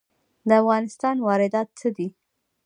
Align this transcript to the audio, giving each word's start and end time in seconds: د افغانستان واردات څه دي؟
د 0.47 0.49
افغانستان 0.61 1.15
واردات 1.27 1.67
څه 1.79 1.87
دي؟ 1.97 2.07